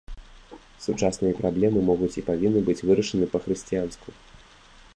[0.85, 4.09] Сучасныя праблемы могуць і павінны быць вырашаны па-хрысціянску.